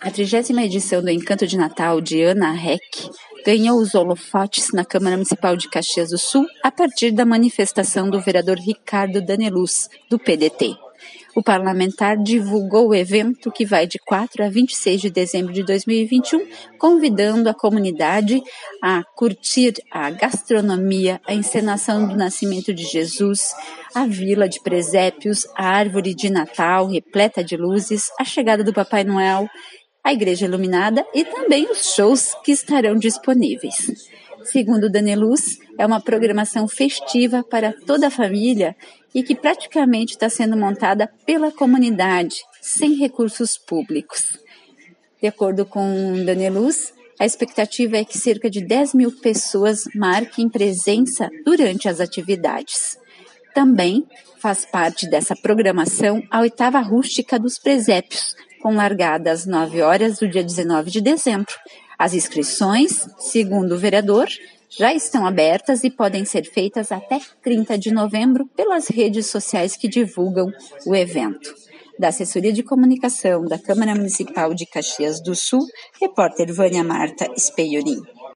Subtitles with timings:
[0.00, 3.10] A trigésima edição do Encanto de Natal de Ana Heck
[3.44, 8.20] ganhou os holofotes na Câmara Municipal de Caxias do Sul a partir da manifestação do
[8.20, 10.76] vereador Ricardo Daneluz, do PDT.
[11.34, 16.46] O parlamentar divulgou o evento que vai de 4 a 26 de dezembro de 2021,
[16.78, 18.42] convidando a comunidade
[18.82, 23.54] a curtir a gastronomia, a encenação do nascimento de Jesus,
[23.94, 29.04] a vila de presépios, a árvore de Natal repleta de luzes, a chegada do Papai
[29.04, 29.48] Noel
[30.02, 34.08] a Igreja Iluminada e também os shows que estarão disponíveis.
[34.44, 38.74] Segundo Daneluz, é uma programação festiva para toda a família
[39.14, 44.38] e que praticamente está sendo montada pela comunidade, sem recursos públicos.
[45.20, 51.28] De acordo com Daneluz, a expectativa é que cerca de 10 mil pessoas marquem presença
[51.44, 52.98] durante as atividades.
[53.54, 54.06] Também
[54.38, 60.28] faz parte dessa programação a oitava rústica dos presépios, com largada às 9 horas do
[60.28, 61.52] dia 19 de dezembro.
[62.00, 64.26] As inscrições, segundo o vereador,
[64.70, 69.86] já estão abertas e podem ser feitas até 30 de novembro pelas redes sociais que
[69.86, 70.50] divulgam
[70.86, 71.54] o evento.
[71.98, 75.60] Da Assessoria de Comunicação da Câmara Municipal de Caxias do Sul,
[76.00, 78.00] repórter Vânia Marta Speiorim.